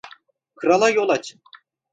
[0.55, 1.41] Krala yol açın.